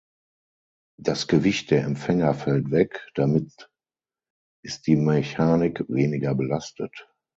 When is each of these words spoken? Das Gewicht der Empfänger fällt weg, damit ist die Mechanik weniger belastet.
Das 0.99 1.27
Gewicht 1.27 1.69
der 1.69 1.83
Empfänger 1.83 2.33
fällt 2.33 2.71
weg, 2.71 3.07
damit 3.13 3.69
ist 4.63 4.87
die 4.87 4.95
Mechanik 4.95 5.83
weniger 5.89 6.33
belastet. 6.33 7.07